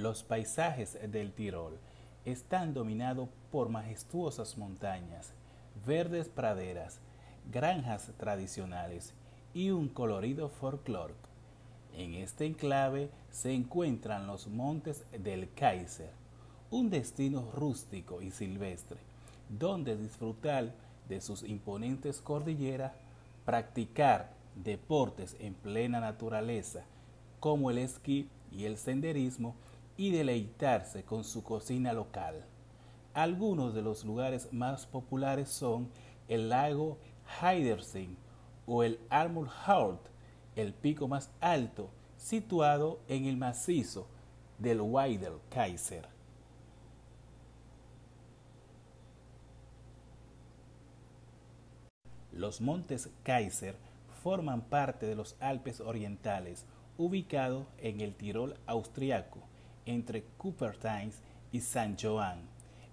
Los 0.00 0.22
paisajes 0.22 0.96
del 1.10 1.32
Tirol 1.32 1.76
están 2.24 2.72
dominados 2.72 3.28
por 3.50 3.68
majestuosas 3.68 4.56
montañas, 4.56 5.32
verdes 5.84 6.28
praderas, 6.28 7.00
granjas 7.50 8.12
tradicionales 8.16 9.12
y 9.54 9.70
un 9.70 9.88
colorido 9.88 10.50
folclore. 10.50 11.14
En 11.96 12.14
este 12.14 12.46
enclave 12.46 13.10
se 13.32 13.52
encuentran 13.52 14.28
los 14.28 14.46
montes 14.46 15.04
del 15.10 15.52
Kaiser, 15.54 16.12
un 16.70 16.90
destino 16.90 17.50
rústico 17.52 18.22
y 18.22 18.30
silvestre, 18.30 18.98
donde 19.48 19.96
disfrutar 19.96 20.74
de 21.08 21.20
sus 21.20 21.42
imponentes 21.42 22.20
cordilleras, 22.20 22.92
practicar 23.44 24.30
deportes 24.54 25.34
en 25.40 25.54
plena 25.54 25.98
naturaleza, 25.98 26.84
como 27.40 27.72
el 27.72 27.78
esquí 27.78 28.28
y 28.52 28.64
el 28.66 28.76
senderismo, 28.76 29.56
y 29.98 30.12
deleitarse 30.12 31.02
con 31.02 31.24
su 31.24 31.42
cocina 31.42 31.92
local. 31.92 32.46
Algunos 33.12 33.74
de 33.74 33.82
los 33.82 34.04
lugares 34.04 34.50
más 34.52 34.86
populares 34.86 35.50
son 35.50 35.90
el 36.28 36.48
lago 36.48 36.96
Heidersing 37.42 38.16
o 38.66 38.84
el 38.84 39.00
Armurhout, 39.10 40.00
el 40.56 40.72
pico 40.72 41.08
más 41.08 41.30
alto 41.40 41.90
situado 42.16 43.00
en 43.08 43.26
el 43.26 43.36
macizo 43.36 44.06
del 44.58 44.80
Weidel 44.80 45.34
Kaiser. 45.50 46.06
Los 52.32 52.60
montes 52.60 53.10
Kaiser 53.24 53.74
forman 54.22 54.60
parte 54.60 55.06
de 55.06 55.16
los 55.16 55.34
Alpes 55.40 55.80
Orientales, 55.80 56.64
ubicados 56.96 57.66
en 57.78 58.00
el 58.00 58.14
Tirol 58.14 58.54
austriaco, 58.66 59.47
entre 59.88 60.22
Cupertines 60.36 61.22
y 61.50 61.60
San 61.60 61.96
Joan. 61.98 62.42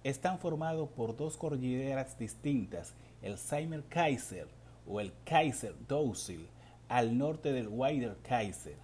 Están 0.03 0.39
formados 0.39 0.89
por 0.89 1.16
dos 1.16 1.36
cordilleras 1.36 2.17
distintas, 2.17 2.94
el 3.22 3.38
Seimer 3.38 3.83
Kaiser 3.83 4.47
o 4.88 5.02
el 5.02 5.11
Kaiser 5.25 5.75
Dousil, 5.88 6.47
al 6.88 7.17
norte 7.17 7.52
del 7.52 7.67
Weider 7.67 8.17
Kaiser. 8.23 8.78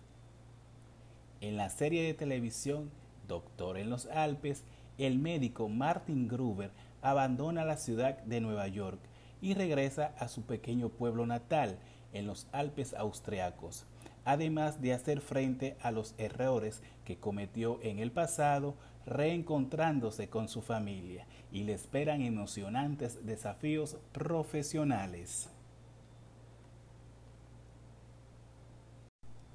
En 1.40 1.56
la 1.56 1.70
serie 1.70 2.04
de 2.04 2.14
televisión 2.14 2.92
Doctor 3.28 3.78
en 3.78 3.90
los 3.90 4.08
Alpes, 4.08 4.66
el 4.98 5.18
médico 5.18 5.70
Martin 5.70 6.28
Gruber 6.28 6.72
abandona 7.02 7.64
la 7.64 7.78
ciudad 7.78 8.18
de 8.24 8.42
Nueva 8.42 8.68
York 8.68 9.00
y 9.42 9.54
regresa 9.54 10.14
a 10.20 10.28
su 10.28 10.42
pequeño 10.42 10.90
pueblo 10.90 11.26
natal 11.26 11.80
en 12.14 12.28
los 12.28 12.48
Alpes 12.52 12.94
austriacos 12.94 13.86
además 14.26 14.82
de 14.82 14.94
hacer 14.94 15.22
frente 15.22 15.76
a 15.82 15.92
los 15.92 16.14
errores 16.18 16.82
que 17.06 17.18
cometió 17.18 17.80
en 17.82 18.00
el 18.00 18.12
pasado, 18.12 18.76
reencontrándose 19.06 20.30
con 20.30 20.48
su 20.48 20.62
familia 20.62 21.26
y 21.52 21.64
le 21.64 21.74
esperan 21.74 22.22
emocionantes 22.22 23.26
desafíos 23.26 23.98
profesionales. 24.12 25.50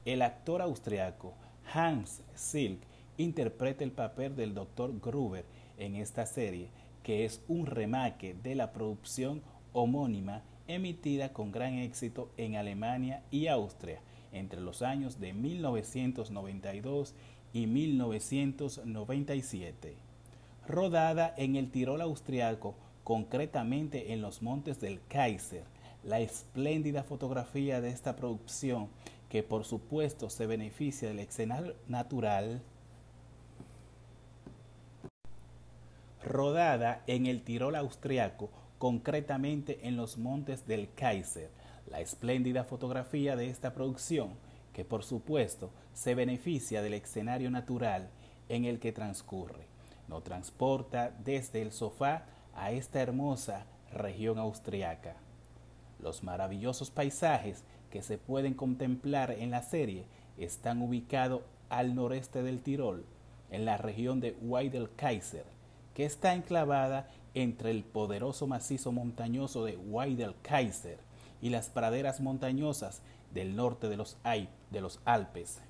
El 0.05 0.23
actor 0.23 0.63
austriaco 0.63 1.35
Hans 1.73 2.23
Silk 2.35 2.81
interpreta 3.17 3.83
el 3.83 3.93
papel 3.93 4.37
del 4.37 4.55
Dr. 4.55 5.01
Gruber 5.01 5.45
en 5.79 5.97
esta 5.97 6.27
serie, 6.27 6.71
que 7.03 7.25
es 7.25 7.41
un 7.49 7.67
remake 7.67 8.35
de 8.35 8.55
la 8.55 8.73
producción 8.73 9.43
homónima 9.73 10.43
emitida 10.69 11.33
con 11.33 11.53
gran 11.53 11.75
éxito 11.75 12.31
en 12.37 12.57
Alemania 12.57 13.23
y 13.31 13.47
Austria 13.47 14.01
entre 14.33 14.61
los 14.61 14.83
años 14.83 15.21
de 15.21 15.33
1992 15.33 17.15
y 17.53 17.67
1997. 17.67 19.97
Rodada 20.67 21.35
en 21.37 21.57
el 21.57 21.71
Tirol 21.71 22.01
austriaco, 22.01 22.75
concretamente 23.05 24.13
en 24.13 24.21
los 24.21 24.43
montes 24.43 24.81
del 24.81 25.01
Kaiser, 25.09 25.65
la 26.03 26.21
espléndida 26.21 27.03
fotografía 27.03 27.81
de 27.81 27.91
esta 27.91 28.17
producción, 28.17 28.89
que 29.29 29.43
por 29.43 29.65
supuesto 29.65 30.31
se 30.31 30.47
beneficia 30.47 31.09
del 31.09 31.21
escenario 31.21 31.75
natural, 31.89 32.63
rodada 36.23 37.03
en 37.07 37.27
el 37.27 37.43
Tirol 37.43 37.77
austriaco, 37.77 38.51
concretamente 38.79 39.87
en 39.87 39.97
los 39.97 40.19
montes 40.19 40.67
del 40.67 40.89
Kaiser, 40.95 41.51
la 41.91 42.01
espléndida 42.01 42.65
fotografía 42.65 43.37
de 43.37 43.49
esta 43.49 43.73
producción, 43.73 44.31
que 44.73 44.85
por 44.85 45.05
supuesto 45.05 45.71
se 45.95 46.15
beneficia 46.15 46.83
del 46.83 46.95
escenario 46.95 47.51
natural 47.51 48.11
en 48.49 48.65
el 48.65 48.79
que 48.79 48.93
transcurre. 48.93 49.67
Nos 50.09 50.25
transporta 50.25 51.13
desde 51.25 51.63
el 51.63 51.73
sofá 51.73 52.25
a 52.55 52.71
esta 52.73 53.01
hermosa 53.01 53.67
región 53.93 54.39
austriaca. 54.39 55.17
Los 56.01 56.23
maravillosos 56.23 56.91
paisajes 56.91 57.65
que 57.91 58.03
se 58.03 58.19
pueden 58.19 58.55
contemplar 58.55 59.31
en 59.31 59.51
la 59.51 59.63
serie 59.63 60.05
están 60.37 60.83
ubicados 60.83 61.43
al 61.71 61.95
noreste 61.95 62.43
del 62.43 62.63
Tirol, 62.63 63.07
en 63.51 63.65
la 63.65 63.79
región 63.79 64.21
de 64.21 64.37
Weidelkaiser, 64.43 65.47
que 65.95 66.05
está 66.05 66.35
enclavada 66.35 67.09
entre 67.35 67.71
el 67.71 67.85
poderoso 67.85 68.47
macizo 68.47 68.93
montañoso 68.93 69.65
de 69.65 69.77
Weidelkaiser 69.77 71.06
y 71.41 71.51
las 71.51 71.69
praderas 71.69 72.21
montañosas 72.21 73.03
del 73.33 73.57
norte 73.57 73.89
de 73.89 73.97
los, 73.97 74.17
de 74.71 74.81
los 74.81 75.01
Alpes, 75.05 75.61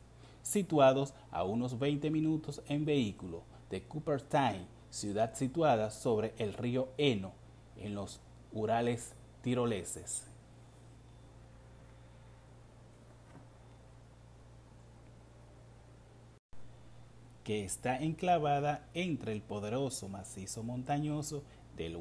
situados 0.42 1.14
a 1.30 1.44
unos 1.44 1.78
20 1.78 2.10
minutos 2.10 2.62
en 2.68 2.84
vehículo 2.84 3.42
de 3.70 3.82
Cooperstein, 3.82 4.66
ciudad 4.90 5.34
situada 5.34 5.90
sobre 5.90 6.34
el 6.38 6.54
río 6.54 6.88
Eno, 6.96 7.32
en 7.76 7.94
los 7.94 8.20
Urales 8.52 9.12
tiroleses. 9.42 10.26
que 17.46 17.64
está 17.64 17.96
enclavada 17.98 18.88
entre 18.92 19.30
el 19.30 19.40
poderoso 19.40 20.08
macizo 20.08 20.64
montañoso 20.64 21.44
del 21.76 21.96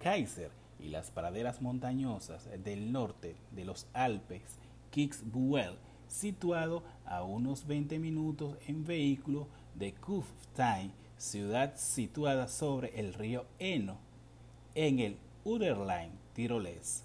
Kaiser 0.00 0.50
y 0.82 0.88
las 0.88 1.10
praderas 1.10 1.60
montañosas 1.62 2.48
del 2.64 2.92
norte 2.92 3.36
de 3.52 3.64
los 3.64 3.86
Alpes 3.92 4.58
Kitzbühel, 4.90 5.76
situado 6.08 6.82
a 7.04 7.22
unos 7.22 7.66
20 7.66 7.98
minutos 7.98 8.56
en 8.66 8.84
vehículo 8.84 9.46
de 9.74 9.94
Kufstein, 9.94 10.92
ciudad 11.16 11.76
situada 11.76 12.48
sobre 12.48 12.98
el 12.98 13.14
río 13.14 13.46
Eno, 13.58 13.98
en 14.74 14.98
el 14.98 15.16
Uderlein 15.44 16.12
tirolés. 16.34 17.04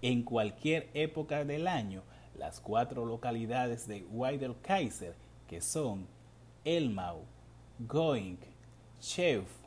En 0.00 0.24
cualquier 0.24 0.90
época 0.94 1.44
del 1.44 1.68
año, 1.68 2.02
las 2.36 2.60
cuatro 2.60 3.04
localidades 3.04 3.86
de 3.86 4.04
Kaiser, 4.62 5.14
que 5.46 5.60
son 5.60 6.06
Elmau, 6.64 7.20
Going, 7.78 8.38
Cheuf 9.00 9.61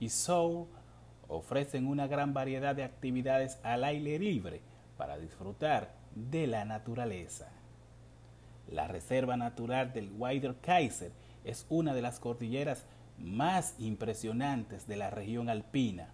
y 0.00 0.08
Soul 0.08 0.66
ofrecen 1.28 1.86
una 1.86 2.08
gran 2.08 2.34
variedad 2.34 2.74
de 2.74 2.82
actividades 2.82 3.60
al 3.62 3.84
aire 3.84 4.18
libre 4.18 4.60
para 4.96 5.16
disfrutar 5.18 5.94
de 6.14 6.48
la 6.48 6.64
naturaleza. 6.64 7.52
La 8.68 8.88
Reserva 8.88 9.36
Natural 9.36 9.92
del 9.92 10.10
Weider 10.12 10.56
Kaiser 10.60 11.12
es 11.44 11.66
una 11.68 11.94
de 11.94 12.02
las 12.02 12.18
cordilleras 12.18 12.84
más 13.18 13.76
impresionantes 13.78 14.88
de 14.88 14.96
la 14.96 15.10
región 15.10 15.48
alpina. 15.48 16.08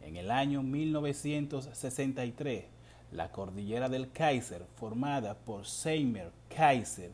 En 0.00 0.16
el 0.16 0.30
año 0.30 0.62
1963, 0.62 2.64
la 3.12 3.30
cordillera 3.30 3.88
del 3.88 4.10
Kaiser, 4.10 4.64
formada 4.76 5.34
por 5.34 5.66
Seimer 5.66 6.32
Kaiser, 6.54 7.12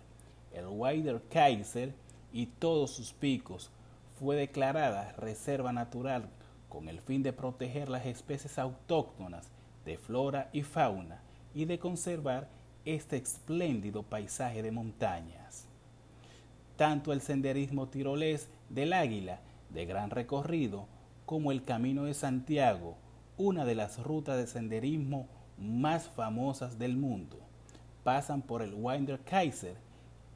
el 0.53 0.67
Weider 0.67 1.23
Kaiser 1.31 1.94
y 2.32 2.47
todos 2.47 2.93
sus 2.93 3.12
picos, 3.12 3.70
fue 4.19 4.37
declarada 4.37 5.12
reserva 5.12 5.73
natural 5.73 6.29
con 6.69 6.88
el 6.88 7.00
fin 7.00 7.23
de 7.23 7.32
proteger 7.32 7.88
las 7.88 8.06
especies 8.06 8.59
autóctonas 8.59 9.49
de 9.85 9.97
flora 9.97 10.50
y 10.53 10.62
fauna 10.62 11.23
y 11.55 11.65
de 11.65 11.79
conservar 11.79 12.49
este 12.85 13.17
espléndido 13.17 14.03
paisaje 14.03 14.62
de 14.62 14.70
montañas. 14.70 15.67
Tanto 16.76 17.12
el 17.12 17.20
senderismo 17.20 17.88
tirolés 17.88 18.49
del 18.69 18.93
Águila, 18.93 19.41
de 19.70 19.87
gran 19.87 20.11
recorrido, 20.11 20.87
como 21.26 21.53
el 21.53 21.65
Camino 21.65 22.05
de 22.05 22.15
Santiago, 22.15 22.97
una 23.37 23.65
de 23.65 23.75
las 23.75 24.03
rutas 24.03 24.37
de 24.37 24.47
senderismo 24.47 25.29
más 25.59 26.09
famosas 26.09 26.79
del 26.79 26.97
mundo, 26.97 27.38
pasan 28.05 28.43
por 28.43 28.62
el 28.62 28.75
Winder 28.75 29.20
Kaiser, 29.20 29.76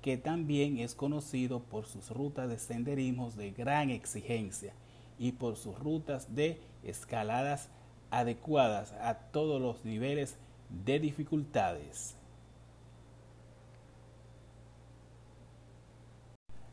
que 0.02 0.16
también 0.16 0.78
es 0.78 0.94
conocido 0.94 1.60
por 1.60 1.86
sus 1.86 2.10
rutas 2.10 2.48
de 2.50 2.58
senderismos 2.58 3.36
de 3.36 3.52
gran 3.52 3.90
exigencia 3.90 4.74
y 5.18 5.32
por 5.32 5.56
sus 5.56 5.78
rutas 5.78 6.34
de 6.34 6.60
escaladas 6.82 7.68
adecuadas 8.10 8.92
a 9.00 9.14
todos 9.14 9.62
los 9.62 9.84
niveles 9.84 10.36
de 10.84 10.98
dificultades. 10.98 12.16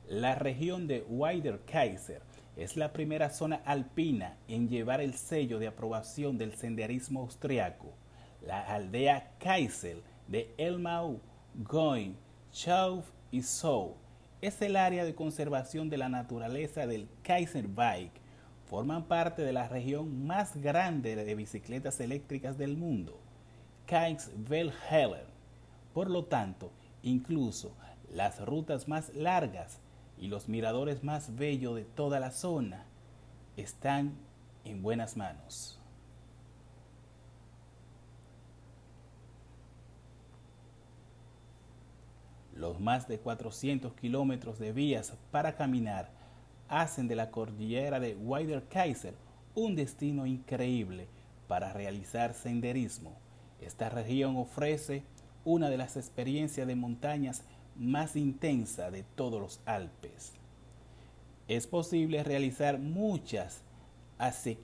La 0.07 0.33
región 0.33 0.87
de 0.87 1.05
Weider-Kaiser 1.05 2.21
es 2.57 2.75
la 2.75 2.91
primera 2.91 3.29
zona 3.29 3.61
alpina 3.63 4.37
en 4.47 4.67
llevar 4.67 5.01
el 5.01 5.13
sello 5.13 5.59
de 5.59 5.67
aprobación 5.67 6.39
del 6.39 6.55
senderismo 6.55 7.21
austriaco. 7.21 7.93
La 8.41 8.61
aldea 8.61 9.33
Kaisel 9.37 10.01
de 10.27 10.51
Elmau, 10.57 11.19
Goin, 11.53 12.17
Schauf 12.51 13.05
y 13.31 13.41
Sou 13.43 13.95
es 14.41 14.61
el 14.61 14.75
área 14.75 15.03
de 15.03 15.15
conservación 15.15 15.89
de 15.89 15.97
la 15.97 16.09
naturaleza 16.09 16.87
del 16.87 17.07
Kaiserbike. 17.23 18.21
Forman 18.69 19.05
parte 19.05 19.41
de 19.41 19.51
la 19.51 19.67
región 19.67 20.25
más 20.25 20.55
grande 20.55 21.15
de 21.15 21.35
bicicletas 21.35 21.99
eléctricas 21.99 22.57
del 22.57 22.77
mundo, 22.77 23.19
Kaisvelhellen. 23.87 25.27
Por 25.93 26.09
lo 26.09 26.25
tanto, 26.25 26.71
incluso 27.01 27.71
las 28.13 28.39
rutas 28.45 28.87
más 28.87 29.13
largas 29.13 29.79
y 30.17 30.27
los 30.27 30.47
miradores 30.47 31.03
más 31.03 31.35
bellos 31.35 31.75
de 31.75 31.83
toda 31.83 32.19
la 32.19 32.31
zona 32.31 32.85
están 33.57 34.13
en 34.65 34.81
buenas 34.83 35.17
manos. 35.17 35.78
Los 42.59 42.81
más 42.81 43.07
de 43.07 43.19
400 43.19 43.94
kilómetros 43.94 44.59
de 44.59 44.73
vías 44.73 45.13
para 45.31 45.56
caminar 45.56 46.09
hacen 46.67 47.07
de 47.07 47.15
la 47.15 47.31
cordillera 47.31 48.01
de 48.01 48.17
Weider-Kaiser 48.17 49.13
un 49.56 49.77
destino 49.77 50.25
increíble 50.25 51.07
para 51.47 51.71
realizar 51.71 52.33
senderismo. 52.33 53.13
Esta 53.61 53.88
región 53.88 54.35
ofrece 54.35 55.03
una 55.45 55.69
de 55.69 55.77
las 55.77 55.95
experiencias 55.95 56.67
de 56.67 56.75
montañas 56.75 57.44
más 57.77 58.17
intensa 58.17 58.91
de 58.91 59.03
todos 59.03 59.39
los 59.39 59.61
Alpes. 59.65 60.33
Es 61.47 61.65
posible 61.65 62.25
realizar 62.25 62.77
muchas 62.77 63.61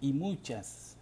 y 0.01 0.11
muchas. 0.11 0.97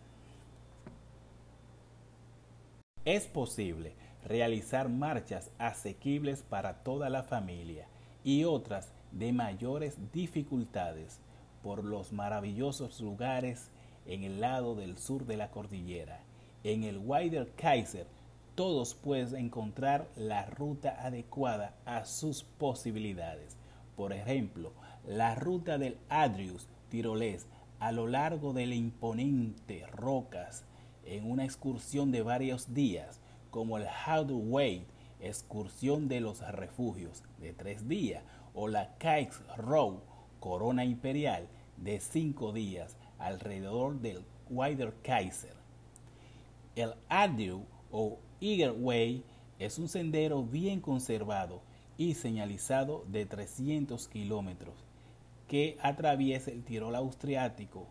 Es 3.03 3.25
posible 3.25 3.95
realizar 4.25 4.89
marchas 4.89 5.51
asequibles 5.57 6.43
para 6.43 6.83
toda 6.83 7.09
la 7.09 7.23
familia 7.23 7.87
y 8.23 8.43
otras 8.45 8.91
de 9.11 9.33
mayores 9.33 9.97
dificultades 10.11 11.19
por 11.61 11.83
los 11.83 12.11
maravillosos 12.11 12.99
lugares 13.01 13.69
en 14.05 14.23
el 14.23 14.41
lado 14.41 14.75
del 14.75 14.97
sur 14.97 15.25
de 15.25 15.37
la 15.37 15.51
cordillera. 15.51 16.21
En 16.63 16.83
el 16.83 16.97
Wider 16.97 17.51
Kaiser 17.55 18.07
todos 18.55 18.93
pueden 18.93 19.45
encontrar 19.45 20.07
la 20.15 20.45
ruta 20.45 20.97
adecuada 20.99 21.73
a 21.85 22.05
sus 22.05 22.43
posibilidades. 22.43 23.57
Por 23.95 24.13
ejemplo, 24.13 24.73
la 25.07 25.35
ruta 25.35 25.77
del 25.77 25.97
Adrius 26.09 26.67
tirolés 26.89 27.47
a 27.79 27.91
lo 27.91 28.07
largo 28.07 28.53
de 28.53 28.65
la 28.67 28.75
imponente 28.75 29.85
rocas 29.87 30.63
en 31.05 31.29
una 31.29 31.43
excursión 31.43 32.11
de 32.11 32.21
varios 32.21 32.73
días, 32.73 33.19
como 33.53 33.77
el 33.77 33.85
Howder 33.85 34.35
Way, 34.35 34.87
excursión 35.19 36.07
de 36.07 36.21
los 36.21 36.39
refugios 36.39 37.23
de 37.39 37.53
tres 37.53 37.87
días, 37.87 38.23
o 38.55 38.67
la 38.67 38.95
Kikes 38.97 39.37
Row, 39.57 40.01
corona 40.39 40.83
imperial, 40.83 41.47
de 41.77 41.99
cinco 41.99 42.51
días 42.51 42.97
alrededor 43.19 43.99
del 44.01 44.25
Wider 44.49 44.95
Kaiser. 45.03 45.53
El 46.75 46.95
Adrius 47.09 47.61
o 47.91 48.17
Eager 48.41 48.73
Way 48.75 49.23
es 49.59 49.77
un 49.77 49.87
sendero 49.87 50.41
bien 50.41 50.81
conservado 50.81 51.61
y 51.95 52.15
señalizado 52.15 53.05
de 53.07 53.27
300 53.27 54.07
kilómetros 54.07 54.73
que 55.47 55.77
atraviesa 55.79 56.49
el 56.49 56.63
Tirol 56.63 56.95
austriático. 56.95 57.85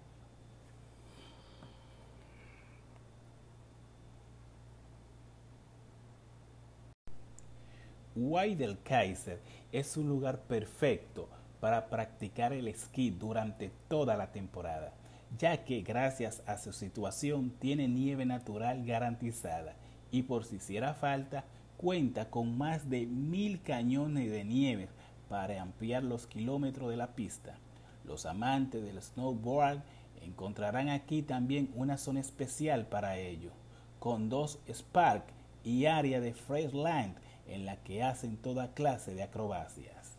Kaiser 8.82 9.40
es 9.72 9.96
un 9.96 10.08
lugar 10.08 10.40
perfecto 10.40 11.28
para 11.60 11.86
practicar 11.86 12.52
el 12.52 12.68
esquí 12.68 13.10
durante 13.10 13.70
toda 13.88 14.16
la 14.16 14.32
temporada, 14.32 14.92
ya 15.38 15.64
que 15.64 15.82
gracias 15.82 16.42
a 16.46 16.58
su 16.58 16.72
situación 16.72 17.50
tiene 17.58 17.88
nieve 17.88 18.26
natural 18.26 18.84
garantizada 18.84 19.76
y 20.10 20.22
por 20.22 20.44
si 20.44 20.56
hiciera 20.56 20.94
falta, 20.94 21.44
cuenta 21.76 22.28
con 22.30 22.58
más 22.58 22.90
de 22.90 23.06
mil 23.06 23.62
cañones 23.62 24.30
de 24.30 24.44
nieve 24.44 24.88
para 25.28 25.62
ampliar 25.62 26.02
los 26.02 26.26
kilómetros 26.26 26.90
de 26.90 26.96
la 26.96 27.14
pista. 27.14 27.56
Los 28.04 28.26
amantes 28.26 28.82
del 28.82 29.00
snowboard 29.00 29.82
encontrarán 30.20 30.88
aquí 30.88 31.22
también 31.22 31.70
una 31.74 31.96
zona 31.96 32.20
especial 32.20 32.86
para 32.86 33.18
ello, 33.18 33.52
con 33.98 34.28
dos 34.28 34.58
Spark 34.68 35.24
y 35.64 35.86
área 35.86 36.20
de 36.20 36.34
Land 36.72 37.16
en 37.46 37.66
la 37.66 37.76
que 37.76 38.02
hacen 38.02 38.36
toda 38.36 38.74
clase 38.74 39.14
de 39.14 39.22
acrobacias. 39.22 40.12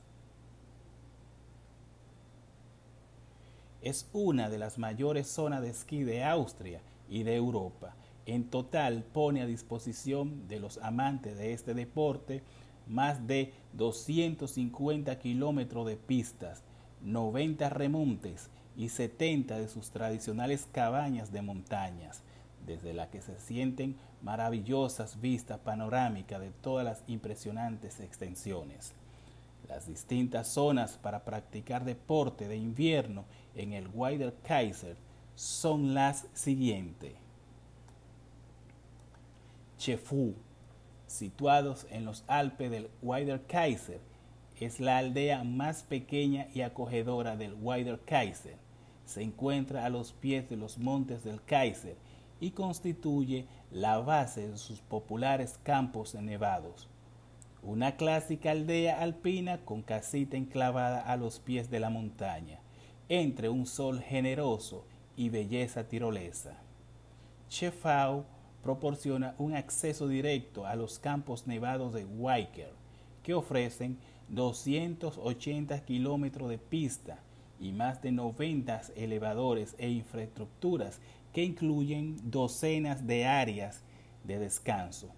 Es 3.81 4.09
una 4.13 4.49
de 4.49 4.57
las 4.57 4.77
mayores 4.77 5.27
zonas 5.27 5.61
de 5.61 5.69
esquí 5.69 6.03
de 6.03 6.23
Austria 6.23 6.81
y 7.09 7.23
de 7.23 7.35
Europa 7.35 7.95
en 8.25 8.45
total 8.49 9.03
pone 9.03 9.41
a 9.41 9.45
disposición 9.45 10.47
de 10.47 10.59
los 10.59 10.77
amantes 10.77 11.37
de 11.37 11.53
este 11.53 11.73
deporte 11.73 12.41
más 12.87 13.27
de 13.27 13.53
250 13.73 15.19
kilómetros 15.19 15.87
de 15.87 15.97
pistas, 15.97 16.63
90 17.01 17.69
remontes 17.69 18.49
y 18.77 18.89
70 18.89 19.57
de 19.57 19.67
sus 19.67 19.91
tradicionales 19.91 20.67
cabañas 20.71 21.31
de 21.31 21.41
montañas, 21.41 22.23
desde 22.65 22.93
la 22.93 23.09
que 23.09 23.21
se 23.21 23.39
sienten 23.39 23.95
maravillosas 24.21 25.19
vistas 25.19 25.59
panorámicas 25.59 26.39
de 26.39 26.51
todas 26.51 26.85
las 26.85 27.03
impresionantes 27.07 27.99
extensiones. 27.99 28.93
Las 29.67 29.87
distintas 29.87 30.47
zonas 30.47 30.97
para 30.97 31.23
practicar 31.23 31.85
deporte 31.85 32.47
de 32.47 32.57
invierno 32.57 33.25
en 33.55 33.73
el 33.73 33.89
Wider 33.93 34.33
Kaiser 34.43 34.97
son 35.35 35.93
las 35.93 36.27
siguientes. 36.33 37.13
Chefu, 39.77 40.33
situados 41.07 41.85
en 41.89 42.05
los 42.05 42.23
Alpes 42.27 42.71
del 42.71 42.89
Wider 43.01 43.41
Kaiser, 43.45 43.99
es 44.59 44.79
la 44.79 44.97
aldea 44.97 45.43
más 45.43 45.83
pequeña 45.83 46.47
y 46.53 46.61
acogedora 46.61 47.35
del 47.35 47.55
Wider 47.59 47.99
Kaiser. 47.99 48.55
Se 49.05 49.21
encuentra 49.21 49.85
a 49.85 49.89
los 49.89 50.13
pies 50.13 50.49
de 50.49 50.55
los 50.55 50.77
montes 50.77 51.23
del 51.23 51.41
Kaiser 51.43 51.97
y 52.43 52.51
constituye 52.51 53.47
la 53.71 53.99
base 53.99 54.49
de 54.49 54.57
sus 54.57 54.81
populares 54.81 55.57
campos 55.63 56.13
nevados. 56.13 56.89
Una 57.61 57.95
clásica 57.95 58.51
aldea 58.51 59.01
alpina 59.01 59.63
con 59.63 59.81
casita 59.81 60.35
enclavada 60.35 60.99
a 60.99 61.15
los 61.15 61.39
pies 61.39 61.69
de 61.69 61.79
la 61.79 61.89
montaña, 61.89 62.59
entre 63.07 63.47
un 63.47 63.65
sol 63.65 64.01
generoso 64.01 64.83
y 65.15 65.29
belleza 65.29 65.87
tirolesa. 65.87 66.57
Chefau 67.47 68.25
proporciona 68.61 69.35
un 69.37 69.55
acceso 69.55 70.09
directo 70.09 70.65
a 70.65 70.75
los 70.75 70.99
campos 70.99 71.47
nevados 71.47 71.93
de 71.93 72.03
Weiker, 72.03 72.73
que 73.23 73.33
ofrecen 73.33 73.97
280 74.27 75.79
kilómetros 75.85 76.49
de 76.49 76.57
pista 76.57 77.19
y 77.57 77.71
más 77.71 78.01
de 78.01 78.11
90 78.11 78.81
elevadores 78.97 79.75
e 79.77 79.89
infraestructuras 79.89 80.99
que 81.33 81.43
incluyen 81.43 82.17
docenas 82.23 83.05
de 83.05 83.25
áreas 83.25 83.83
de 84.23 84.39
descanso. 84.39 85.09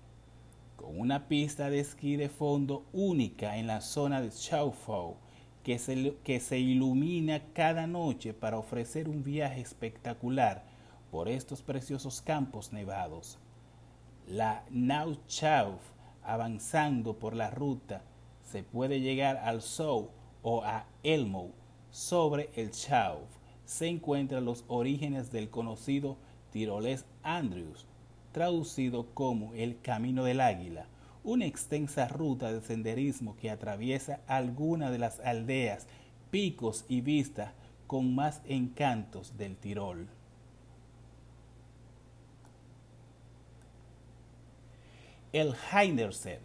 Con 0.78 1.00
una 1.00 1.28
pista 1.28 1.70
de 1.70 1.80
esquí 1.80 2.16
de 2.16 2.30
fondo 2.30 2.86
única 2.94 3.58
en 3.58 3.68
la 3.68 3.82
zona 3.82 4.22
de 4.22 4.32
Schaufau, 4.32 5.18
que 5.64 5.78
se, 5.78 6.16
que 6.24 6.40
se 6.40 6.60
ilumina 6.60 7.42
cada 7.54 7.86
noche 7.86 8.34
para 8.34 8.58
ofrecer 8.58 9.10
un 9.10 9.24
viaje 9.24 9.62
espectacular 9.62 10.64
por 11.12 11.28
estos 11.28 11.62
preciosos 11.62 12.22
campos 12.22 12.72
nevados. 12.72 13.38
La 14.28 14.64
Nauchauf, 14.70 15.82
avanzando 16.24 17.20
por 17.20 17.36
la 17.36 17.50
ruta, 17.52 18.04
se 18.44 18.64
puede 18.64 19.02
llegar 19.02 19.38
al 19.38 19.62
Sou 19.62 20.12
o 20.44 20.64
a 20.64 20.86
Elmo. 21.04 21.52
Sobre 21.90 22.50
el 22.56 22.72
Chauf 22.72 23.30
se 23.66 23.88
encuentran 23.88 24.46
los 24.46 24.64
orígenes 24.68 25.32
del 25.32 25.50
conocido 25.50 26.18
tirolés 26.52 27.06
Andrews, 27.24 27.86
traducido 28.32 29.08
como 29.14 29.54
el 29.54 29.80
Camino 29.82 30.24
del 30.24 30.42
Águila, 30.42 30.88
una 31.24 31.46
extensa 31.46 32.08
ruta 32.08 32.54
de 32.54 32.62
senderismo 32.62 33.36
que 33.38 33.50
atraviesa 33.50 34.22
algunas 34.28 34.92
de 34.92 35.00
las 35.00 35.20
aldeas, 35.20 35.88
picos 36.32 36.86
y 36.88 37.02
vistas 37.02 37.54
con 37.88 38.14
más 38.14 38.42
encantos 38.46 39.38
del 39.38 39.56
Tirol. 39.56 40.08
El 45.34 45.54
Heinersee 45.74 46.40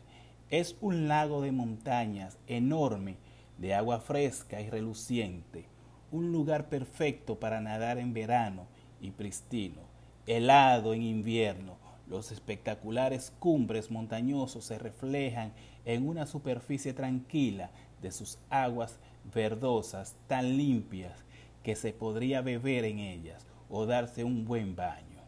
es 0.51 0.77
un 0.81 1.07
lago 1.07 1.43
de 1.43 1.53
montañas 1.53 2.39
enorme 2.49 3.17
de 3.59 3.75
agua 3.75 4.01
fresca 4.01 4.61
y 4.61 4.69
reluciente, 4.69 5.67
un 6.11 6.33
lugar 6.33 6.69
perfecto 6.69 7.39
para 7.39 7.61
nadar 7.61 7.99
en 7.99 8.13
verano 8.13 8.67
y 9.01 9.11
pristino, 9.11 9.83
helado 10.27 10.95
en 10.95 11.03
invierno. 11.03 11.79
Los 12.09 12.33
espectaculares 12.33 13.33
cumbres 13.39 13.91
montañosos 13.91 14.65
se 14.65 14.79
reflejan 14.79 15.53
en 15.85 16.09
una 16.09 16.27
superficie 16.27 16.93
tranquila 16.93 17.71
de 18.03 18.11
sus 18.11 18.39
aguas 18.51 18.99
verdosas, 19.33 20.17
tan 20.27 20.57
limpias 20.57 21.25
que 21.63 21.77
se 21.77 21.93
podría 21.93 22.41
beber 22.41 22.85
en 22.85 22.99
ellas 22.99 23.47
o 23.69 23.87
darse 23.87 24.25
un 24.25 24.45
buen 24.45 24.75
baño. 24.75 25.21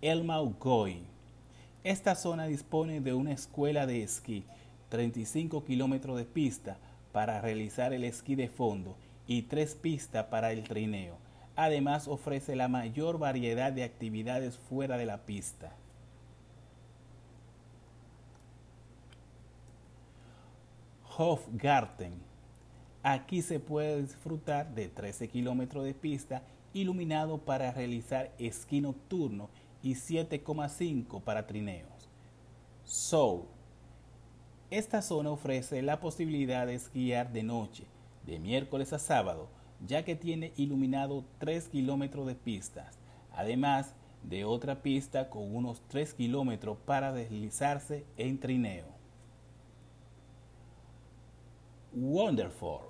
El 0.00 0.24
Maugoy. 0.24 1.02
Esta 1.84 2.14
zona 2.14 2.46
dispone 2.46 3.00
de 3.00 3.12
una 3.12 3.32
escuela 3.32 3.86
de 3.86 4.02
esquí, 4.02 4.44
35 4.88 5.64
kilómetros 5.64 6.16
de 6.16 6.24
pista 6.24 6.78
para 7.12 7.40
realizar 7.40 7.92
el 7.92 8.04
esquí 8.04 8.34
de 8.34 8.48
fondo 8.48 8.96
y 9.26 9.42
tres 9.42 9.74
pistas 9.74 10.26
para 10.26 10.52
el 10.52 10.64
trineo. 10.64 11.16
Además 11.56 12.08
ofrece 12.08 12.56
la 12.56 12.68
mayor 12.68 13.18
variedad 13.18 13.72
de 13.72 13.84
actividades 13.84 14.58
fuera 14.58 14.96
de 14.96 15.06
la 15.06 15.18
pista. 15.26 15.74
Hofgarten. 21.16 22.14
Aquí 23.02 23.42
se 23.42 23.60
puede 23.60 24.00
disfrutar 24.00 24.74
de 24.74 24.88
13 24.88 25.28
kilómetros 25.28 25.84
de 25.84 25.92
pista 25.92 26.42
iluminado 26.72 27.38
para 27.38 27.72
realizar 27.72 28.32
esquí 28.38 28.80
nocturno 28.80 29.50
y 29.82 29.94
7,5 29.94 31.20
para 31.22 31.46
trineos. 31.46 32.08
Soul. 32.84 33.44
Esta 34.70 35.02
zona 35.02 35.30
ofrece 35.30 35.82
la 35.82 36.00
posibilidad 36.00 36.66
de 36.66 36.74
esquiar 36.76 37.32
de 37.32 37.42
noche, 37.42 37.84
de 38.26 38.38
miércoles 38.38 38.92
a 38.92 38.98
sábado, 38.98 39.48
ya 39.86 40.04
que 40.04 40.16
tiene 40.16 40.52
iluminado 40.56 41.24
3 41.38 41.68
kilómetros 41.68 42.26
de 42.26 42.34
pistas, 42.34 42.98
además 43.32 43.94
de 44.22 44.44
otra 44.44 44.82
pista 44.82 45.28
con 45.28 45.54
unos 45.54 45.80
3 45.88 46.14
kilómetros 46.14 46.78
para 46.84 47.12
deslizarse 47.12 48.04
en 48.16 48.38
trineo. 48.38 48.86
Wonderful, 51.94 52.80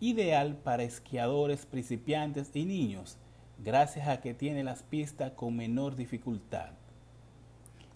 ideal 0.00 0.56
para 0.56 0.84
esquiadores 0.84 1.66
principiantes 1.66 2.50
y 2.54 2.64
niños, 2.64 3.16
gracias 3.58 4.06
a 4.08 4.20
que 4.20 4.34
tiene 4.34 4.62
las 4.62 4.82
pistas 4.82 5.32
con 5.32 5.56
menor 5.56 5.96
dificultad. 5.96 6.70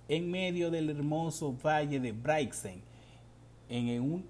En 0.09 0.30
medio 0.30 0.71
del 0.71 0.88
hermoso 0.88 1.54
valle 1.64 2.00
de 2.00 2.12
Breixen, 2.12 2.83
en, 3.68 4.00
un, 4.02 4.25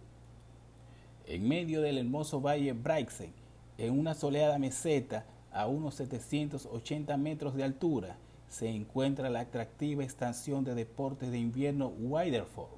en 1.28 1.46
medio 1.46 1.82
del 1.82 1.98
hermoso 1.98 2.40
valle 2.40 2.72
Breixen, 2.72 3.34
en 3.76 3.98
una 3.98 4.14
soleada 4.14 4.58
meseta 4.58 5.26
a 5.52 5.66
unos 5.66 5.96
780 5.96 7.14
metros 7.18 7.54
de 7.54 7.64
altura, 7.64 8.16
se 8.48 8.70
encuentra 8.70 9.28
la 9.28 9.40
atractiva 9.40 10.02
estación 10.02 10.64
de 10.64 10.74
deportes 10.74 11.30
de 11.30 11.38
invierno 11.38 11.88
Widerfall, 11.88 12.70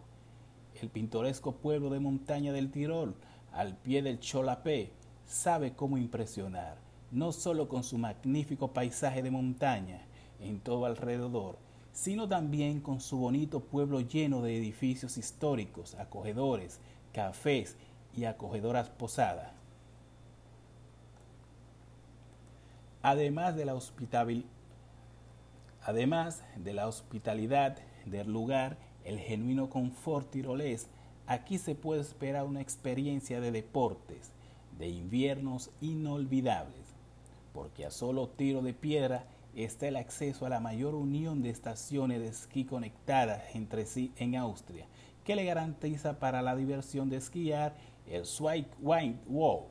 el 0.83 0.89
pintoresco 0.89 1.53
pueblo 1.53 1.91
de 1.91 2.01
montaña 2.01 2.53
del 2.53 2.73
Tirol, 2.73 3.15
al 3.53 3.77
pie 3.77 4.03
del 4.03 4.19
Cholapé, 4.19 4.91
sabe 5.27 5.75
cómo 5.75 5.97
impresionar, 5.97 6.77
no 7.13 7.31
solo 7.31 7.69
con 7.69 7.85
su 7.85 7.99
magnífico 7.99 8.73
paisaje 8.73 9.23
de 9.23 9.31
montaña 9.31 10.01
en 10.41 10.59
todo 10.59 10.87
alrededor, 10.87 11.57
sino 11.93 12.29
también 12.29 12.81
con 12.81 13.01
su 13.01 13.17
bonito 13.17 13.61
pueblo 13.61 14.01
lleno 14.01 14.43
de 14.43 14.57
edificios 14.57 15.19
históricos, 15.19 15.95
acogedores, 15.95 16.81
cafés 17.13 17.77
y 18.17 18.25
acogedoras 18.25 18.89
posadas. 18.91 19.53
Además 23.03 23.57
de 23.57 23.65
la 23.65 23.75
hospitalidad 26.87 27.79
del 28.05 28.33
lugar, 28.33 28.77
el 29.05 29.19
genuino 29.19 29.71
confort 29.71 30.31
tirolés, 30.31 30.89
aquí 31.27 31.59
se 31.59 31.75
puede 31.75 32.03
esperar 32.03 32.45
una 32.45 32.61
experiencia 32.61 33.41
de 33.41 33.53
deportes, 33.53 34.33
de 34.79 34.89
inviernos 34.89 35.71
inolvidables, 35.81 36.95
porque 37.53 37.87
a 37.87 37.91
solo 37.91 38.29
tiro 38.29 38.63
de 38.63 38.75
piedra 38.75 39.25
está 39.55 39.89
el 39.89 39.97
acceso 39.97 40.47
a 40.47 40.51
la 40.51 40.61
mayor 40.61 40.95
unión 40.95 41.43
de 41.43 41.51
estaciones 41.51 42.21
de 42.21 42.29
esquí 42.29 42.65
conectadas 42.65 43.43
entre 43.55 43.87
sí 43.87 44.13
en 44.17 44.37
Austria, 44.37 44.87
que 45.25 45.37
le 45.37 45.45
garantiza 45.45 46.19
para 46.19 46.43
la 46.43 46.57
diversión 46.57 47.11
de 47.11 47.17
esquiar 47.17 47.75
el 48.11 48.25
Wolf. 49.27 49.71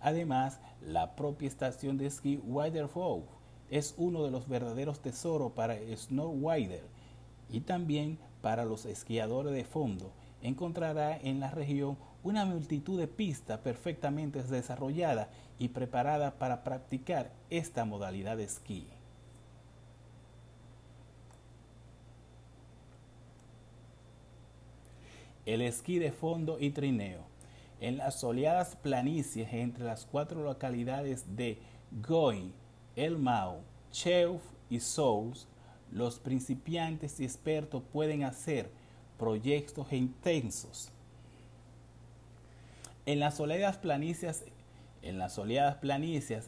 Además, 0.00 0.60
la 0.80 1.14
propia 1.14 1.48
estación 1.48 1.98
de 1.98 2.06
esquí 2.06 2.40
Widerfall 2.44 3.24
es 3.70 3.94
uno 3.98 4.24
de 4.24 4.30
los 4.30 4.48
verdaderos 4.48 5.00
tesoros 5.00 5.52
para 5.52 5.76
Snowrider 5.94 6.84
y 7.50 7.60
también 7.60 8.18
para 8.40 8.64
los 8.64 8.86
esquiadores 8.86 9.52
de 9.52 9.64
fondo. 9.64 10.12
Encontrará 10.40 11.18
en 11.18 11.40
la 11.40 11.50
región 11.50 11.98
una 12.22 12.44
multitud 12.44 12.98
de 12.98 13.08
pistas 13.08 13.58
perfectamente 13.60 14.42
desarrolladas 14.42 15.28
y 15.58 15.68
preparadas 15.68 16.32
para 16.34 16.64
practicar 16.64 17.32
esta 17.50 17.84
modalidad 17.84 18.36
de 18.36 18.44
esquí. 18.44 18.86
El 25.44 25.62
esquí 25.62 25.98
de 25.98 26.12
fondo 26.12 26.58
y 26.60 26.70
trineo 26.70 27.27
en 27.80 27.96
las 27.96 28.20
soleadas 28.20 28.76
planicies 28.76 29.52
entre 29.52 29.84
las 29.84 30.06
cuatro 30.06 30.42
localidades 30.42 31.36
de 31.36 31.58
Goy, 32.02 32.52
Elmau, 32.96 33.60
Cheuf 33.92 34.42
y 34.68 34.80
Souls, 34.80 35.46
los 35.90 36.18
principiantes 36.18 37.20
y 37.20 37.24
expertos 37.24 37.82
pueden 37.92 38.24
hacer 38.24 38.70
proyectos 39.16 39.92
intensos. 39.92 40.90
En 43.06 43.20
las 43.20 43.36
soleadas 43.36 43.78
planicias, 43.78 44.44
en 45.02 45.18
las 45.18 45.34
soleadas 45.34 45.78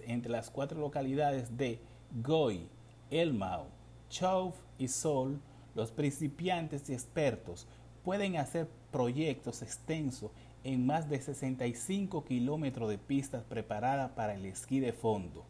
entre 0.06 0.30
las 0.30 0.50
cuatro 0.50 0.80
localidades 0.80 1.56
de 1.56 1.80
Goy, 2.22 2.68
Elmau, 3.10 3.66
Cheuf 4.10 4.56
y 4.78 4.88
Sol, 4.88 5.40
los 5.75 5.92
principiantes 5.92 6.90
y 6.90 6.92
expertos 6.92 7.66
pueden 8.04 8.37
hacer 8.37 8.68
proyectos 8.90 9.62
extensos 9.62 10.32
en 10.64 10.87
más 10.87 11.09
de 11.09 11.21
65 11.21 12.25
kilómetros 12.25 12.90
de 12.90 12.99
pistas 12.99 13.43
preparadas 13.45 14.11
para 14.12 14.35
el 14.35 14.45
esquí 14.45 14.81
de 14.81 14.93
fondo, 14.93 15.45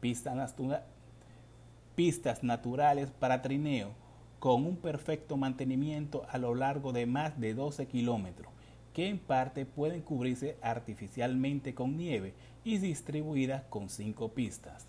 pistas, 0.00 0.36
naturales 2.42 3.10
para 3.10 3.42
trineo 3.42 3.90
con 4.38 4.66
un 4.66 4.76
perfecto 4.76 5.36
mantenimiento 5.36 6.26
a 6.28 6.38
lo 6.38 6.54
largo 6.54 6.92
de 6.92 7.06
más 7.06 7.38
de 7.40 7.54
12 7.54 7.86
kilómetros, 7.86 8.52
que 8.92 9.08
en 9.08 9.18
parte 9.18 9.64
pueden 9.64 10.02
cubrirse 10.02 10.56
artificialmente 10.60 11.74
con 11.74 11.96
nieve 11.96 12.34
y 12.64 12.78
distribuidas 12.78 13.62
con 13.70 13.88
5 13.88 14.32
pistas. 14.32 14.86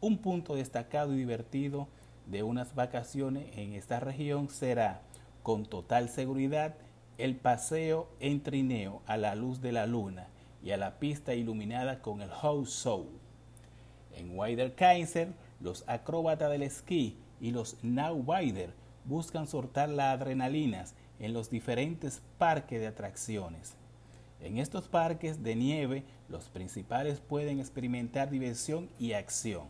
Un 0.00 0.18
punto 0.18 0.56
destacado 0.56 1.14
y 1.14 1.18
divertido 1.18 1.88
de 2.26 2.42
unas 2.42 2.74
vacaciones 2.74 3.56
en 3.56 3.72
esta 3.72 4.00
región 4.00 4.50
será, 4.50 5.02
con 5.42 5.64
total 5.64 6.08
seguridad, 6.08 6.74
el 7.18 7.36
paseo 7.36 8.08
en 8.20 8.42
trineo 8.42 9.02
a 9.06 9.16
la 9.16 9.34
luz 9.34 9.60
de 9.60 9.72
la 9.72 9.86
luna 9.86 10.28
y 10.62 10.72
a 10.72 10.76
la 10.76 10.98
pista 10.98 11.34
iluminada 11.34 12.02
con 12.02 12.20
el 12.20 12.30
House 12.30 12.82
Show. 12.82 13.06
En 14.14 14.38
Wider 14.38 14.74
Kaiser, 14.74 15.32
los 15.60 15.84
acróbatas 15.86 16.50
del 16.50 16.62
esquí 16.62 17.16
y 17.40 17.50
los 17.50 17.82
Now 17.82 18.22
Wider 18.26 18.74
buscan 19.04 19.46
soltar 19.46 19.88
las 19.88 20.14
adrenalinas 20.14 20.94
en 21.18 21.32
los 21.32 21.48
diferentes 21.50 22.20
parques 22.38 22.80
de 22.80 22.88
atracciones. 22.88 23.76
En 24.40 24.58
estos 24.58 24.88
parques 24.88 25.42
de 25.42 25.56
nieve, 25.56 26.04
los 26.28 26.48
principales 26.48 27.20
pueden 27.20 27.60
experimentar 27.60 28.30
diversión 28.30 28.90
y 28.98 29.12
acción. 29.12 29.68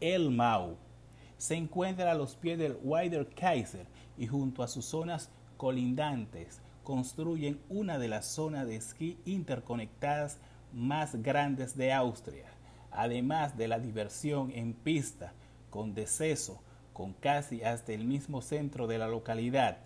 El 0.00 0.30
Mau 0.30 0.76
se 1.38 1.54
encuentra 1.54 2.10
a 2.10 2.14
los 2.14 2.34
pies 2.34 2.58
del 2.58 2.76
Wider 2.82 3.28
Kaiser 3.28 3.86
y 4.18 4.26
junto 4.26 4.62
a 4.62 4.68
sus 4.68 4.84
zonas 4.84 5.30
colindantes 5.56 6.60
construyen 6.82 7.60
una 7.68 7.98
de 7.98 8.08
las 8.08 8.26
zonas 8.26 8.66
de 8.66 8.76
esquí 8.76 9.18
interconectadas 9.24 10.38
más 10.72 11.14
grandes 11.22 11.76
de 11.76 11.92
Austria, 11.92 12.46
además 12.90 13.56
de 13.56 13.68
la 13.68 13.78
diversión 13.78 14.50
en 14.52 14.74
pista 14.74 15.32
con 15.70 15.94
deceso 15.94 16.60
con 16.92 17.12
casi 17.12 17.62
hasta 17.62 17.92
el 17.92 18.04
mismo 18.04 18.42
centro 18.42 18.88
de 18.88 18.98
la 18.98 19.06
localidad. 19.06 19.78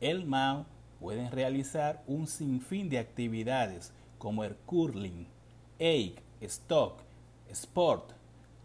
El 0.00 0.26
Mau 0.26 0.66
pueden 0.98 1.30
realizar 1.30 2.02
un 2.06 2.26
sinfín 2.26 2.90
de 2.90 2.98
actividades 2.98 3.92
como 4.18 4.44
el 4.44 4.54
curling, 4.66 5.26
Eik, 5.78 6.20
stock, 6.42 6.98
sport, 7.48 8.12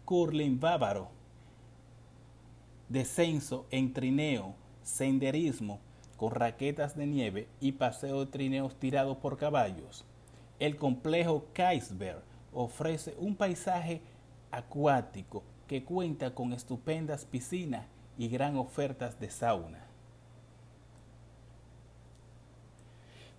curling 0.04 0.60
bávaro, 0.60 1.15
descenso 2.88 3.66
en 3.70 3.92
trineo, 3.92 4.54
senderismo 4.82 5.80
con 6.16 6.32
raquetas 6.32 6.96
de 6.96 7.06
nieve 7.06 7.48
y 7.60 7.72
paseo 7.72 8.24
de 8.24 8.30
trineos 8.30 8.78
tirados 8.78 9.18
por 9.18 9.36
caballos. 9.36 10.04
El 10.58 10.76
complejo 10.76 11.46
Kaisberg 11.52 12.22
ofrece 12.52 13.14
un 13.18 13.36
paisaje 13.36 14.00
acuático 14.50 15.42
que 15.66 15.84
cuenta 15.84 16.34
con 16.34 16.52
estupendas 16.52 17.24
piscinas 17.24 17.86
y 18.16 18.28
gran 18.28 18.56
ofertas 18.56 19.20
de 19.20 19.30
sauna. 19.30 19.84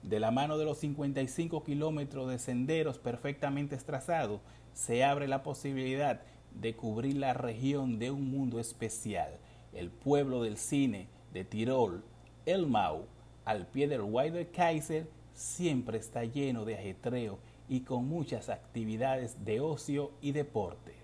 De 0.03 0.19
la 0.19 0.31
mano 0.31 0.57
de 0.57 0.65
los 0.65 0.77
55 0.77 1.63
kilómetros 1.63 2.29
de 2.29 2.37
senderos 2.39 2.99
perfectamente 2.99 3.75
trazados, 3.77 4.41
se 4.73 5.03
abre 5.03 5.27
la 5.27 5.41
posibilidad 5.41 6.21
de 6.53 6.75
cubrir 6.75 7.17
la 7.17 7.33
región 7.33 7.99
de 7.99 8.11
un 8.11 8.29
mundo 8.29 8.59
especial, 8.59 9.31
el 9.73 9.89
pueblo 9.89 10.43
del 10.43 10.57
cine 10.57 11.07
de 11.33 11.43
Tirol, 11.43 12.03
Elmau, 12.45 13.05
al 13.45 13.67
pie 13.67 13.87
del 13.87 14.01
Weider 14.01 14.51
Kaiser, 14.51 15.07
siempre 15.33 15.97
está 15.97 16.23
lleno 16.23 16.65
de 16.65 16.75
ajetreo 16.75 17.37
y 17.69 17.81
con 17.81 18.07
muchas 18.07 18.49
actividades 18.49 19.43
de 19.45 19.59
ocio 19.59 20.11
y 20.21 20.31
deporte. 20.31 20.95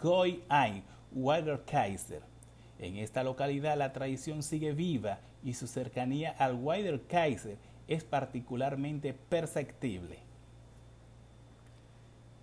Goy 0.00 0.42
ein 0.48 0.82
Weider 1.12 1.62
Kaiser. 1.64 2.22
En 2.78 2.96
esta 2.96 3.22
localidad 3.22 3.76
la 3.76 3.92
tradición 3.92 4.42
sigue 4.42 4.72
viva 4.72 5.20
y 5.44 5.54
su 5.54 5.66
cercanía 5.66 6.30
al 6.38 6.54
Weider 6.54 7.02
Kaiser 7.06 7.56
es 7.86 8.02
particularmente 8.02 9.12
perceptible. 9.12 10.23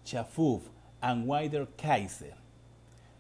Chafuf 0.04 0.64
and 1.02 1.28
Weider 1.28 1.68
Kaiser. 1.78 2.36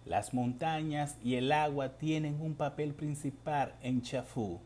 Las 0.05 0.33
montañas 0.33 1.17
y 1.23 1.35
el 1.35 1.51
agua 1.51 1.97
tienen 1.97 2.41
un 2.41 2.55
papel 2.55 2.93
principal 2.93 3.73
en 3.81 4.01
Chafú. 4.01 4.59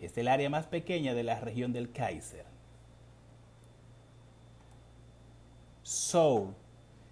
Es 0.00 0.16
el 0.16 0.28
área 0.28 0.48
más 0.48 0.66
pequeña 0.66 1.14
de 1.14 1.22
la 1.22 1.38
región 1.38 1.72
del 1.72 1.92
Kaiser. 1.92 2.44
Soul, 5.82 6.54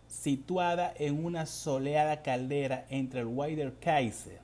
situada 0.06 0.92
en 0.96 1.24
una 1.24 1.46
soleada 1.46 2.22
caldera 2.22 2.86
entre 2.90 3.20
el 3.20 3.26
Weider 3.26 3.74
Kaiser 3.78 4.40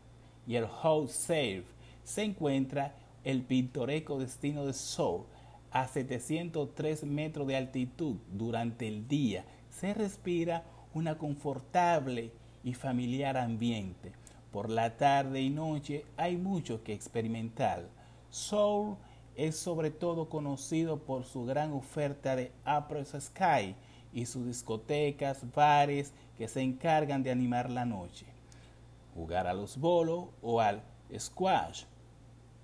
y 0.46 0.56
el 0.56 0.66
Haut 0.82 1.08
Seif, 1.08 1.64
se 2.02 2.25
encuentra 2.25 2.94
el 3.25 3.42
pintoresco 3.42 4.18
destino 4.18 4.66
de 4.66 4.75
Soul 4.75 5.25
a 5.70 5.88
703 5.88 7.04
metros 7.04 7.46
de 7.46 7.56
altitud 7.56 8.16
durante 8.32 8.87
el 8.87 9.08
día. 9.08 9.44
Se 9.81 9.93
respira 9.93 10.62
una 10.95 11.19
confortable 11.19 12.31
y 12.62 12.75
familiar 12.75 13.37
ambiente. 13.37 14.12
Por 14.52 14.71
la 14.71 14.97
tarde 14.97 15.40
y 15.40 15.50
noche 15.50 16.04
hay 16.16 16.37
mucho 16.37 16.85
que 16.85 16.93
experimentar. 16.93 17.88
Soul 18.31 18.97
es 19.35 19.57
sobre 19.57 19.90
todo 19.90 20.28
conocido 20.28 20.99
por 20.99 21.25
su 21.25 21.45
gran 21.45 21.73
oferta 21.73 22.37
de 22.37 22.52
Upper 22.64 23.04
Sky 23.04 23.75
y 24.12 24.26
sus 24.26 24.47
discotecas, 24.47 25.45
bares 25.52 26.12
que 26.38 26.47
se 26.47 26.61
encargan 26.61 27.25
de 27.25 27.33
animar 27.33 27.69
la 27.69 27.85
noche. 27.85 28.26
Jugar 29.12 29.49
a 29.49 29.54
los 29.54 29.76
bolos 29.76 30.26
o 30.40 30.61
al 30.61 30.83
squash, 31.19 31.83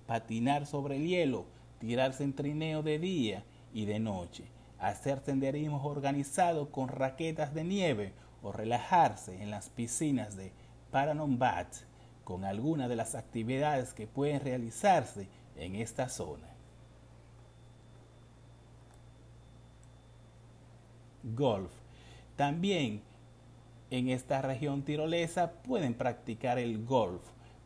patinar 0.07 0.65
sobre 0.65 0.95
el 0.95 1.05
hielo, 1.05 1.45
tirarse 1.79 2.23
en 2.23 2.33
trineo 2.33 2.83
de 2.83 2.99
día 2.99 3.43
y 3.73 3.83
de 3.83 3.99
noche, 3.99 4.45
hacer 4.81 5.21
senderismo 5.23 5.83
organizado 5.85 6.71
con 6.71 6.87
raquetas 6.87 7.53
de 7.53 7.63
nieve 7.63 8.13
o 8.41 8.51
relajarse 8.51 9.41
en 9.41 9.51
las 9.51 9.69
piscinas 9.69 10.35
de 10.35 10.51
Paranombat 10.91 11.67
con 12.23 12.43
alguna 12.43 12.87
de 12.87 12.95
las 12.95 13.15
actividades 13.15 13.93
que 13.93 14.07
pueden 14.07 14.41
realizarse 14.41 15.27
en 15.55 15.75
esta 15.75 16.09
zona. 16.09 16.47
Golf. 21.23 21.71
También 22.35 23.03
en 23.91 24.09
esta 24.09 24.41
región 24.41 24.81
tirolesa 24.81 25.51
pueden 25.51 25.93
practicar 25.93 26.57
el 26.57 26.83
golf. 26.83 27.21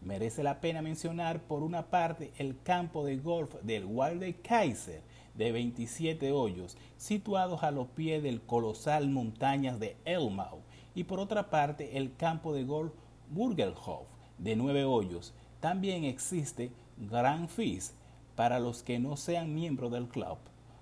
Merece 0.06 0.44
la 0.44 0.62
pena 0.62 0.84
mencionar 0.84 1.41
por 1.41 1.63
una 1.63 1.88
parte 1.88 2.32
el 2.38 2.62
campo 2.62 3.04
de 3.04 3.18
golf 3.18 3.56
del 3.63 3.86
Walde 3.86 4.36
Kaiser 4.36 5.02
de 5.34 5.52
27 5.52 6.32
hoyos 6.32 6.78
situados 6.96 7.63
a 7.63 7.72
los 7.72 7.88
pies 7.88 8.22
del 8.22 8.39
colosal 8.41 9.10
montañas 9.10 9.80
de 9.80 9.98
Elmau 10.06 10.60
y 10.94 11.06
por 11.06 11.20
otra 11.20 11.50
parte 11.50 11.98
el 11.98 12.15
campo 12.15 12.54
de 12.54 12.65
golf 12.65 12.94
Burgelhof 13.32 14.06
de 14.38 14.56
9 14.56 14.86
hoyos. 14.86 15.34
También 15.60 16.04
existe 16.04 16.72
Grand 16.98 17.50
Fis 17.50 17.96
para 18.36 18.60
los 18.60 18.84
que 18.84 19.00
no 19.00 19.18
sean 19.18 19.56
miembros 19.56 19.91
del 19.91 20.08
club. 20.08 20.38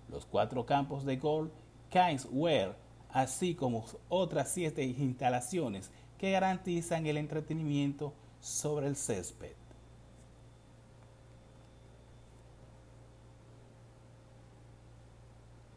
Los 0.09 0.25
cuatro 0.25 0.65
campos 0.65 1.05
de 1.05 1.15
golf 1.15 1.49
Kainswear, 1.91 2.75
así 3.09 3.55
como 3.55 3.85
otras 4.09 4.51
siete 4.51 4.83
instalaciones 4.83 5.91
que 6.17 6.31
garantizan 6.31 7.05
el 7.05 7.15
entretenimiento 7.15 8.13
sobre 8.43 8.87
el 8.87 8.95
césped. 8.95 9.62